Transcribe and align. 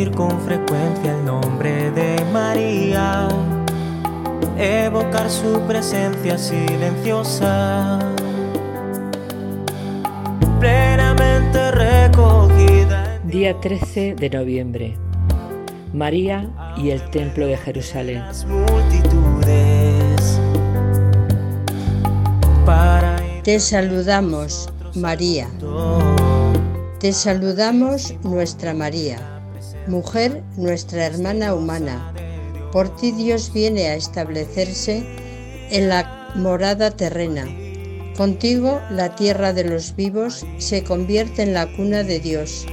repetir 0.00 0.10
con 0.16 0.40
frecuencia 0.40 1.16
el 1.16 1.24
nombre 1.24 1.90
de 1.90 2.24
María, 2.32 3.28
evocar 4.58 5.30
su 5.30 5.60
presencia 5.66 6.38
silenciosa, 6.38 7.98
plenamente 10.58 11.70
recogida. 11.70 13.18
Día 13.24 13.58
13 13.60 14.14
de 14.14 14.30
noviembre. 14.30 14.96
María 15.92 16.48
y 16.76 16.90
el 16.90 17.02
Templo 17.10 17.46
de 17.46 17.56
Jerusalén. 17.56 18.22
Te 23.42 23.58
saludamos, 23.58 24.68
María. 24.94 25.48
Te 27.00 27.12
saludamos, 27.12 28.14
nuestra 28.22 28.74
María, 28.74 29.18
mujer, 29.90 30.42
nuestra 30.56 31.04
hermana 31.04 31.54
humana. 31.54 32.14
Por 32.72 32.96
ti 32.96 33.10
Dios 33.10 33.52
viene 33.52 33.88
a 33.88 33.96
establecerse 33.96 35.04
en 35.70 35.88
la 35.88 36.30
morada 36.36 36.92
terrena. 36.92 37.46
Contigo 38.16 38.80
la 38.90 39.14
tierra 39.16 39.52
de 39.52 39.64
los 39.64 39.96
vivos 39.96 40.46
se 40.58 40.84
convierte 40.84 41.42
en 41.42 41.54
la 41.54 41.66
cuna 41.74 42.04
de 42.04 42.20
Dios. 42.20 42.66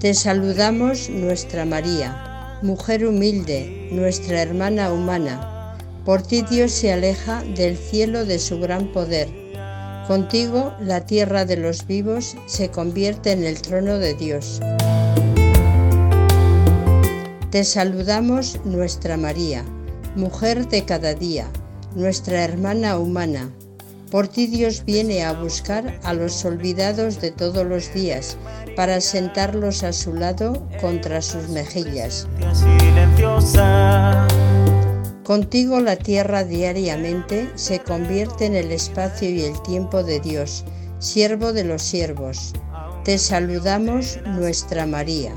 Te 0.00 0.14
saludamos, 0.14 1.08
nuestra 1.08 1.64
María, 1.64 2.58
mujer 2.62 3.06
humilde, 3.06 3.88
nuestra 3.92 4.42
hermana 4.42 4.92
humana. 4.92 5.76
Por 6.04 6.22
ti 6.22 6.42
Dios 6.42 6.72
se 6.72 6.92
aleja 6.92 7.44
del 7.54 7.76
cielo 7.76 8.24
de 8.24 8.40
su 8.40 8.58
gran 8.58 8.88
poder. 8.88 9.41
Contigo 10.06 10.74
la 10.80 11.06
tierra 11.06 11.44
de 11.44 11.56
los 11.56 11.86
vivos 11.86 12.36
se 12.46 12.70
convierte 12.70 13.32
en 13.32 13.44
el 13.44 13.62
trono 13.62 13.98
de 13.98 14.14
Dios. 14.14 14.60
Te 17.50 17.64
saludamos, 17.64 18.58
nuestra 18.64 19.16
María, 19.16 19.64
mujer 20.16 20.68
de 20.68 20.84
cada 20.84 21.14
día, 21.14 21.46
nuestra 21.94 22.42
hermana 22.42 22.98
humana. 22.98 23.50
Por 24.10 24.26
ti 24.26 24.46
Dios 24.46 24.84
viene 24.84 25.22
a 25.22 25.32
buscar 25.34 25.98
a 26.02 26.14
los 26.14 26.44
olvidados 26.44 27.20
de 27.20 27.30
todos 27.30 27.64
los 27.64 27.94
días, 27.94 28.36
para 28.76 29.00
sentarlos 29.00 29.84
a 29.84 29.92
su 29.92 30.14
lado 30.14 30.66
contra 30.80 31.22
sus 31.22 31.48
mejillas. 31.48 32.26
Contigo 35.24 35.78
la 35.80 35.96
tierra 35.96 36.42
diariamente 36.42 37.48
se 37.54 37.78
convierte 37.78 38.46
en 38.46 38.56
el 38.56 38.72
espacio 38.72 39.30
y 39.30 39.42
el 39.42 39.60
tiempo 39.62 40.02
de 40.02 40.18
Dios, 40.18 40.64
siervo 40.98 41.52
de 41.52 41.62
los 41.62 41.82
siervos. 41.82 42.54
Te 43.04 43.18
saludamos, 43.18 44.18
nuestra 44.26 44.84
María. 44.84 45.32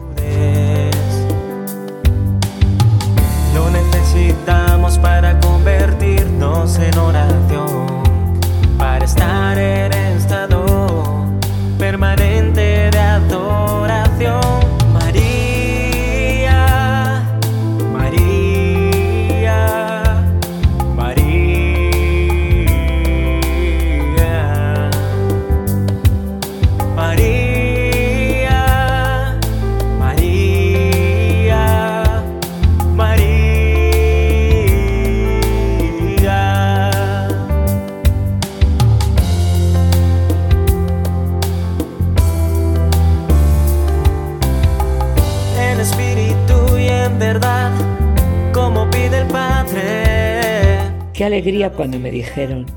Alegría 51.26 51.72
cuando 51.72 51.98
me 51.98 52.12
dijeron, 52.12 52.68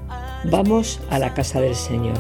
vamos 0.45 1.01
a 1.11 1.19
la 1.19 1.35
casa 1.35 1.61
del 1.61 1.75
Señor. 1.75 2.19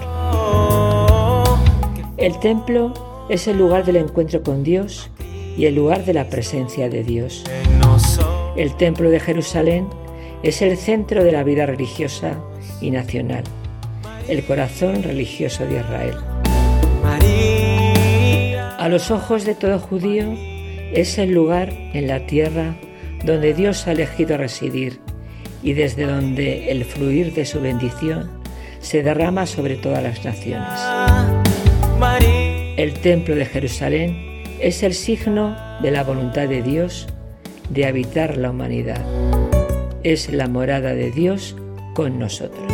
El 2.18 2.38
templo 2.40 2.92
es 3.30 3.48
el 3.48 3.56
lugar 3.56 3.86
del 3.86 3.96
encuentro 3.96 4.42
con 4.42 4.62
Dios 4.62 5.10
y 5.56 5.64
el 5.64 5.74
lugar 5.74 6.04
de 6.04 6.12
la 6.12 6.28
presencia 6.28 6.90
de 6.90 7.02
Dios. 7.02 7.44
El 8.56 8.76
templo 8.76 9.08
de 9.08 9.20
Jerusalén 9.20 9.88
es 10.42 10.60
el 10.60 10.76
centro 10.76 11.24
de 11.24 11.32
la 11.32 11.44
vida 11.44 11.64
religiosa 11.64 12.38
y 12.82 12.90
nacional, 12.90 13.44
el 14.28 14.44
corazón 14.44 15.02
religioso 15.02 15.64
de 15.64 15.78
Israel. 15.78 16.16
A 18.78 18.88
los 18.90 19.10
ojos 19.10 19.46
de 19.46 19.54
todo 19.54 19.78
judío 19.78 20.34
es 20.92 21.16
el 21.16 21.30
lugar 21.30 21.72
en 21.94 22.06
la 22.06 22.26
tierra 22.26 22.76
donde 23.24 23.54
Dios 23.54 23.86
ha 23.86 23.92
elegido 23.92 24.36
residir 24.36 25.07
y 25.62 25.72
desde 25.72 26.06
donde 26.06 26.70
el 26.70 26.84
fluir 26.84 27.34
de 27.34 27.44
su 27.44 27.60
bendición 27.60 28.30
se 28.80 29.02
derrama 29.02 29.46
sobre 29.46 29.76
todas 29.76 30.02
las 30.02 30.24
naciones. 30.24 30.68
El 32.76 32.94
templo 32.94 33.34
de 33.34 33.44
Jerusalén 33.44 34.42
es 34.60 34.82
el 34.82 34.94
signo 34.94 35.56
de 35.82 35.90
la 35.90 36.04
voluntad 36.04 36.48
de 36.48 36.62
Dios 36.62 37.08
de 37.70 37.86
habitar 37.86 38.36
la 38.36 38.50
humanidad. 38.50 39.04
Es 40.02 40.32
la 40.32 40.48
morada 40.48 40.94
de 40.94 41.10
Dios 41.10 41.56
con 41.94 42.18
nosotros. 42.18 42.72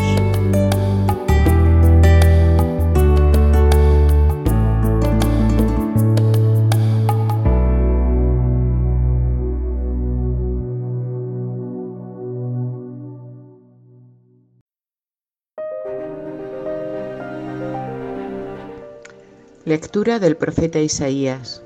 Lectura 19.66 20.18
del 20.18 20.36
profeta 20.36 20.78
Isaías. 20.78 21.62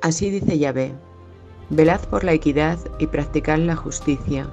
Así 0.00 0.30
dice 0.30 0.60
Yahvé, 0.60 0.92
velad 1.70 2.00
por 2.02 2.22
la 2.22 2.32
equidad 2.32 2.78
y 3.00 3.08
practicad 3.08 3.58
la 3.58 3.74
justicia, 3.74 4.46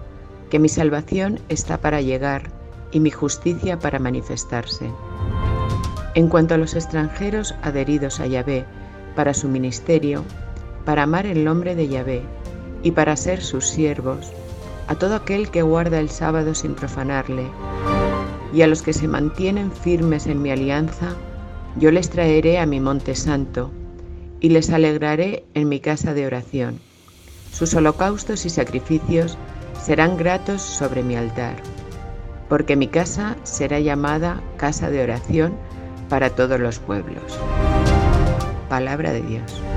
que 0.50 0.58
mi 0.58 0.68
salvación 0.68 1.40
está 1.50 1.78
para 1.78 2.02
llegar 2.02 2.50
y 2.92 3.00
mi 3.00 3.12
justicia 3.12 3.78
para 3.78 4.00
manifestarse. 4.00 4.90
En 6.16 6.28
cuanto 6.30 6.56
a 6.56 6.58
los 6.58 6.74
extranjeros 6.74 7.54
adheridos 7.62 8.20
a 8.20 8.26
Yahvé 8.26 8.66
para 9.16 9.36
su 9.36 9.48
ministerio, 9.50 10.24
para 10.84 11.04
amar 11.04 11.28
el 11.28 11.46
nombre 11.46 11.76
de 11.76 11.88
Yahvé 11.88 12.24
y 12.82 12.90
para 12.90 13.16
ser 13.16 13.44
sus 13.44 13.68
siervos, 13.68 14.32
a 14.88 14.96
todo 14.96 15.14
aquel 15.14 15.52
que 15.52 15.62
guarda 15.62 16.00
el 16.00 16.10
sábado 16.10 16.56
sin 16.56 16.74
profanarle, 16.74 17.46
y 18.52 18.64
a 18.64 18.68
los 18.68 18.82
que 18.82 18.94
se 18.94 19.08
mantienen 19.08 19.72
firmes 19.72 20.26
en 20.26 20.42
mi 20.42 20.50
alianza, 20.50 21.16
yo 21.78 21.92
les 21.92 22.10
traeré 22.10 22.60
a 22.60 22.66
mi 22.66 22.80
monte 22.80 23.16
santo 23.16 23.72
y 24.40 24.50
les 24.50 24.70
alegraré 24.70 25.46
en 25.54 25.70
mi 25.70 25.80
casa 25.80 26.14
de 26.14 26.26
oración. 26.26 26.80
Sus 27.52 27.74
holocaustos 27.74 28.46
y 28.46 28.50
sacrificios 28.50 29.38
serán 29.82 30.18
gratos 30.18 30.62
sobre 30.62 31.04
mi 31.04 31.16
altar, 31.16 31.56
porque 32.50 32.76
mi 32.76 32.88
casa 32.88 33.38
será 33.44 33.80
llamada 33.80 34.42
casa 34.58 34.90
de 34.90 35.04
oración 35.04 35.54
para 36.10 36.30
todos 36.30 36.60
los 36.60 36.80
pueblos. 36.80 37.40
Palabra 38.70 39.12
de 39.12 39.22
Dios. 39.22 39.73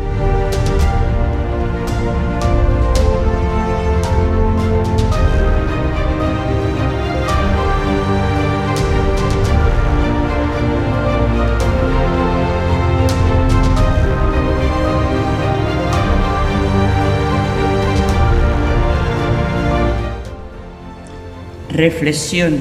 Reflexión. 21.71 22.61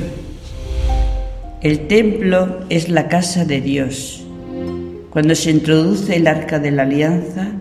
El 1.61 1.87
templo 1.87 2.61
es 2.69 2.89
la 2.89 3.07
casa 3.07 3.45
de 3.45 3.61
Dios. 3.61 4.25
Cuando 5.11 5.35
se 5.35 5.51
introduce 5.51 6.15
el 6.15 6.25
arca 6.25 6.57
de 6.57 6.71
la 6.71 6.83
alianza, 6.83 7.51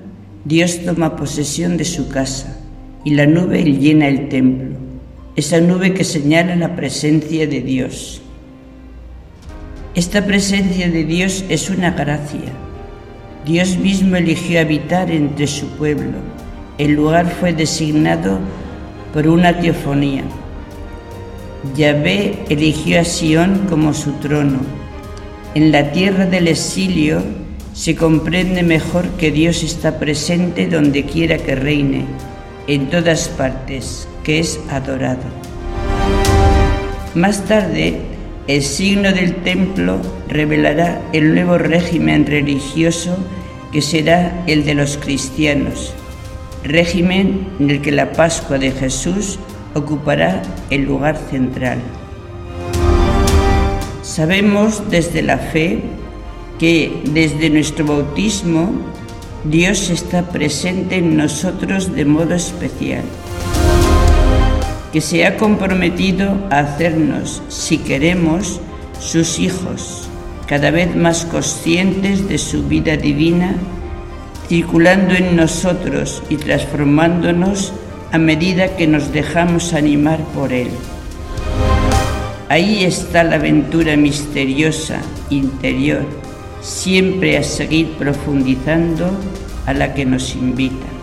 Dios 0.46 0.80
toma 0.84 1.16
posesión 1.16 1.76
de 1.76 1.84
su 1.84 2.08
casa 2.08 2.58
y 3.04 3.10
la 3.10 3.26
nube 3.26 3.62
llena 3.62 4.08
el 4.08 4.28
templo, 4.30 4.76
esa 5.36 5.60
nube 5.60 5.92
que 5.92 6.04
señala 6.04 6.56
la 6.56 6.74
presencia 6.74 7.46
de 7.46 7.60
Dios. 7.60 8.22
Esta 9.94 10.24
presencia 10.24 10.90
de 10.90 11.04
Dios 11.04 11.44
es 11.50 11.68
una 11.68 11.90
gracia. 11.90 12.52
Dios 13.44 13.76
mismo 13.76 14.16
eligió 14.16 14.60
habitar 14.60 15.10
entre 15.10 15.46
su 15.46 15.68
pueblo. 15.76 16.18
El 16.78 16.92
lugar 16.92 17.30
fue 17.30 17.52
designado 17.52 18.38
por 19.12 19.28
una 19.28 19.60
teofonía. 19.60 20.24
Yahvé 21.76 22.44
eligió 22.50 23.00
a 23.00 23.04
Sión 23.04 23.66
como 23.68 23.94
su 23.94 24.12
trono. 24.12 24.58
En 25.54 25.72
la 25.72 25.92
tierra 25.92 26.26
del 26.26 26.48
exilio 26.48 27.22
se 27.72 27.96
comprende 27.96 28.62
mejor 28.62 29.08
que 29.18 29.32
Dios 29.32 29.62
está 29.62 29.98
presente 29.98 30.68
donde 30.68 31.04
quiera 31.04 31.38
que 31.38 31.54
reine, 31.54 32.04
en 32.68 32.90
todas 32.90 33.28
partes, 33.28 34.06
que 34.22 34.38
es 34.38 34.60
adorado. 34.70 35.24
Más 37.14 37.44
tarde, 37.44 38.00
el 38.46 38.62
signo 38.62 39.12
del 39.12 39.36
templo 39.36 40.00
revelará 40.28 41.00
el 41.12 41.34
nuevo 41.34 41.58
régimen 41.58 42.26
religioso 42.26 43.16
que 43.72 43.80
será 43.80 44.44
el 44.46 44.64
de 44.64 44.74
los 44.74 44.98
cristianos, 44.98 45.94
régimen 46.62 47.48
en 47.58 47.70
el 47.70 47.80
que 47.80 47.90
la 47.90 48.12
Pascua 48.12 48.58
de 48.58 48.70
Jesús 48.70 49.38
ocupará 49.74 50.42
el 50.70 50.84
lugar 50.84 51.16
central. 51.16 51.78
Sabemos 54.02 54.90
desde 54.90 55.22
la 55.22 55.38
fe 55.38 55.82
que 56.58 57.02
desde 57.10 57.50
nuestro 57.50 57.84
bautismo 57.84 58.70
Dios 59.44 59.90
está 59.90 60.28
presente 60.28 60.96
en 60.96 61.16
nosotros 61.16 61.94
de 61.94 62.04
modo 62.04 62.34
especial 62.34 63.02
que 64.94 65.00
se 65.00 65.26
ha 65.26 65.36
comprometido 65.36 66.36
a 66.50 66.60
hacernos, 66.60 67.42
si 67.48 67.78
queremos, 67.78 68.60
sus 69.00 69.40
hijos, 69.40 70.08
cada 70.46 70.70
vez 70.70 70.94
más 70.94 71.24
conscientes 71.24 72.28
de 72.28 72.38
su 72.38 72.62
vida 72.68 72.96
divina, 72.96 73.56
circulando 74.46 75.14
en 75.14 75.34
nosotros 75.34 76.22
y 76.30 76.36
transformándonos 76.36 77.72
a 78.14 78.18
medida 78.18 78.76
que 78.76 78.86
nos 78.86 79.10
dejamos 79.10 79.72
animar 79.72 80.20
por 80.36 80.52
Él. 80.52 80.68
Ahí 82.48 82.84
está 82.84 83.24
la 83.24 83.34
aventura 83.34 83.96
misteriosa, 83.96 85.00
interior, 85.30 86.06
siempre 86.60 87.36
a 87.36 87.42
seguir 87.42 87.88
profundizando 87.98 89.10
a 89.66 89.74
la 89.74 89.94
que 89.94 90.06
nos 90.06 90.36
invita. 90.36 90.93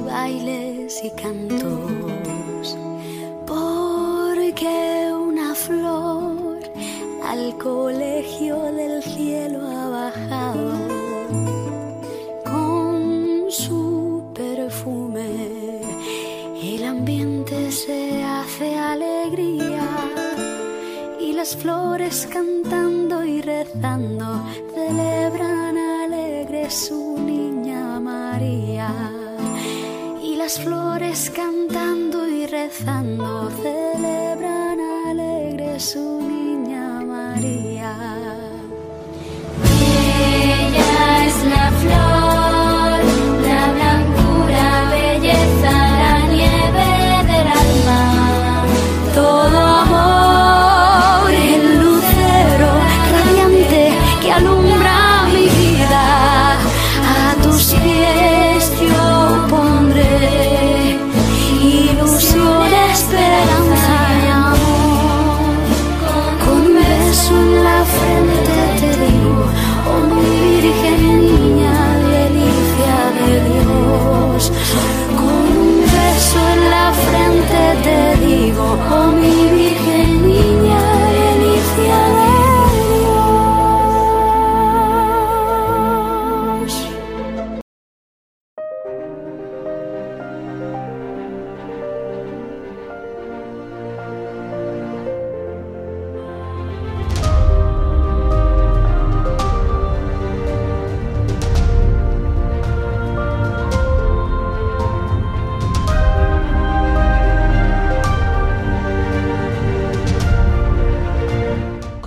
Bailes 0.00 1.02
y 1.04 1.10
cantos, 1.10 2.76
porque 3.46 5.12
una 5.12 5.54
flor 5.54 6.58
al 7.24 7.56
colegio 7.58 8.60
del 8.72 9.02
cielo 9.02 9.60
ha 9.66 9.88
bajado 9.88 10.72
con 12.44 13.46
su 13.50 14.22
perfume, 14.34 15.80
el 16.62 16.84
ambiente 16.84 17.70
se 17.70 18.22
hace 18.22 18.76
alegría 18.76 19.86
y 21.20 21.32
las 21.32 21.56
flores 21.56 22.26
cantando 22.32 23.24
y 23.24 23.40
rezando 23.42 24.44
las 30.48 30.60
flores 30.60 31.28
cantando 31.28 32.26
y 32.26 32.46
rezando 32.46 33.50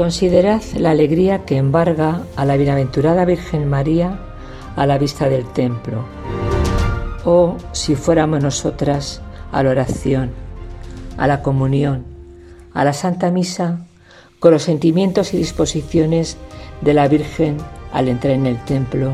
Considerad 0.01 0.63
la 0.79 0.89
alegría 0.89 1.45
que 1.45 1.57
embarga 1.57 2.23
a 2.35 2.43
la 2.43 2.57
bienaventurada 2.57 3.23
Virgen 3.23 3.69
María 3.69 4.17
a 4.75 4.87
la 4.87 4.97
vista 4.97 5.29
del 5.29 5.45
templo. 5.53 6.05
Oh, 7.23 7.55
si 7.71 7.93
fuéramos 7.93 8.41
nosotras 8.41 9.21
a 9.51 9.61
la 9.61 9.69
oración, 9.69 10.31
a 11.17 11.27
la 11.27 11.43
comunión, 11.43 12.03
a 12.73 12.83
la 12.83 12.93
Santa 12.93 13.29
Misa, 13.29 13.85
con 14.39 14.53
los 14.53 14.63
sentimientos 14.63 15.35
y 15.35 15.37
disposiciones 15.37 16.35
de 16.81 16.95
la 16.95 17.07
Virgen 17.07 17.57
al 17.93 18.07
entrar 18.07 18.33
en 18.33 18.47
el 18.47 18.57
templo, 18.65 19.11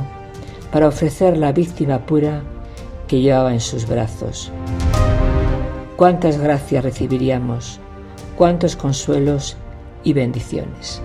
para 0.72 0.88
ofrecer 0.88 1.36
la 1.36 1.52
víctima 1.52 2.06
pura 2.06 2.44
que 3.10 3.20
llevaba 3.20 3.52
en 3.52 3.60
sus 3.60 3.90
brazos. 3.90 4.54
Cuántas 5.98 6.40
gracias 6.40 6.82
recibiríamos, 6.82 7.82
cuántos 8.38 8.78
consuelos 8.78 9.58
y 10.08 10.14
bendiciones. 10.14 11.02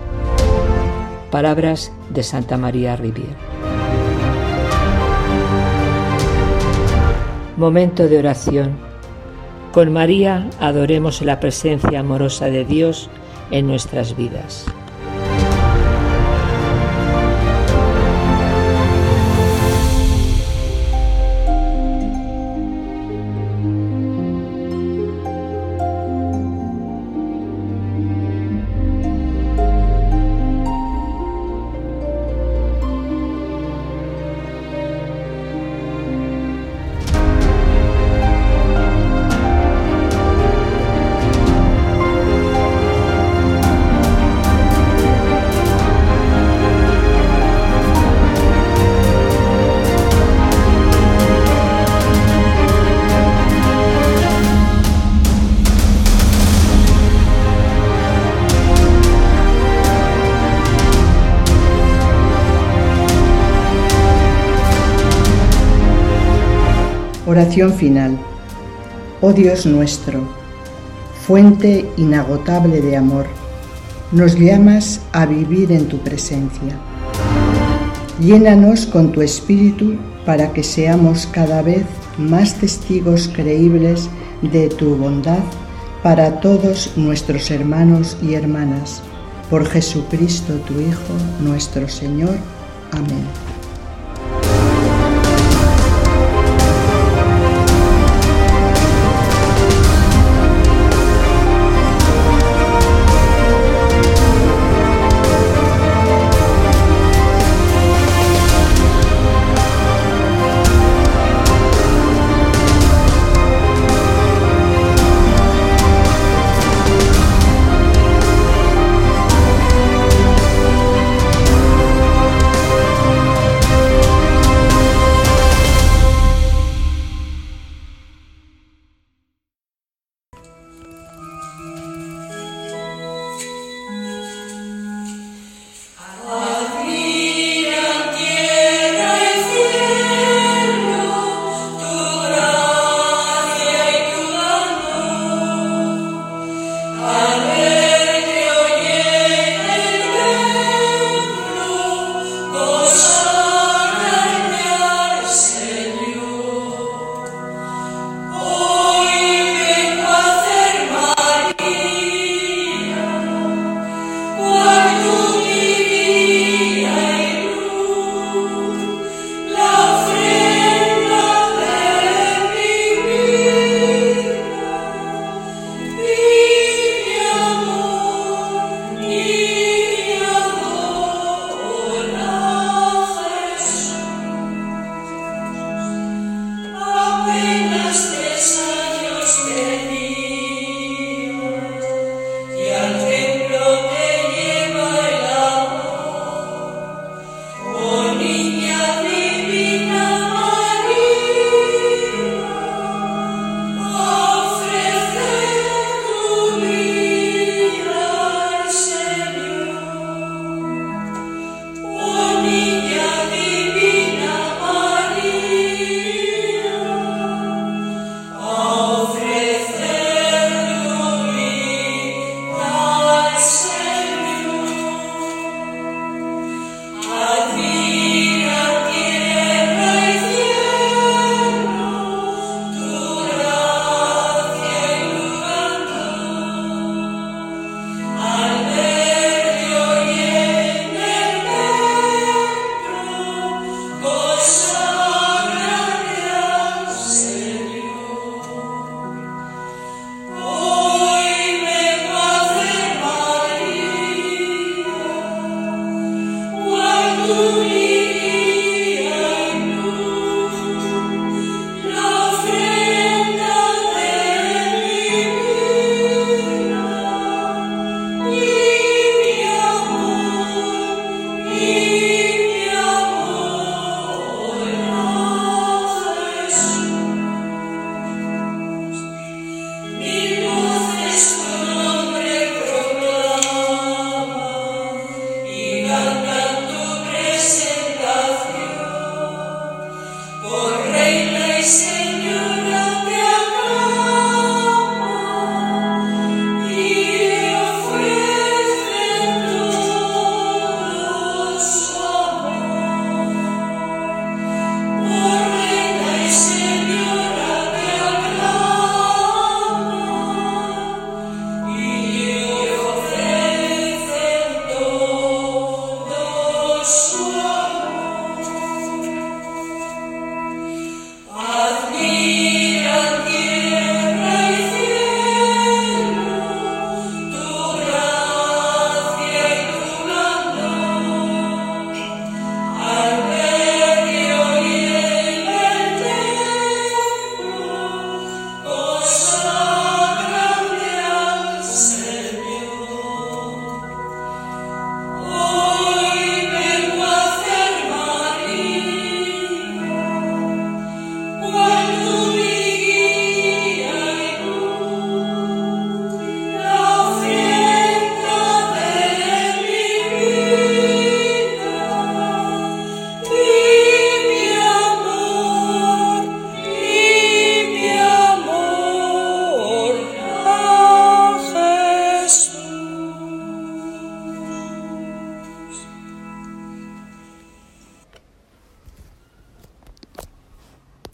Palabras 1.29 1.91
de 2.11 2.23
Santa 2.23 2.57
María 2.57 2.95
Rivier. 2.95 3.35
Momento 7.57 8.07
de 8.07 8.17
oración. 8.17 8.77
Con 9.73 9.91
María 9.91 10.49
adoremos 10.61 11.21
la 11.21 11.41
presencia 11.41 11.99
amorosa 11.99 12.45
de 12.45 12.63
Dios 12.63 13.09
en 13.51 13.67
nuestras 13.67 14.15
vidas. 14.15 14.65
Oración 67.33 67.73
final. 67.73 68.15
Oh 69.19 69.33
Dios 69.33 69.65
nuestro, 69.65 70.21
fuente 71.25 71.83
inagotable 71.97 72.79
de 72.79 72.95
amor, 72.95 73.25
nos 74.11 74.37
llamas 74.39 75.01
a 75.13 75.25
vivir 75.25 75.71
en 75.71 75.87
tu 75.87 75.97
presencia. 75.97 76.77
Llénanos 78.19 78.85
con 78.85 79.11
tu 79.11 79.23
espíritu 79.23 79.95
para 80.27 80.53
que 80.53 80.61
seamos 80.61 81.25
cada 81.25 81.63
vez 81.63 81.85
más 82.19 82.53
testigos 82.53 83.27
creíbles 83.33 84.11
de 84.43 84.69
tu 84.69 84.95
bondad 84.95 85.41
para 86.03 86.39
todos 86.39 86.91
nuestros 86.97 87.49
hermanos 87.49 88.15
y 88.21 88.35
hermanas. 88.35 89.01
Por 89.49 89.65
Jesucristo 89.67 90.53
tu 90.67 90.79
Hijo, 90.79 91.15
nuestro 91.41 91.89
Señor. 91.89 92.35
Amén. 92.91 93.42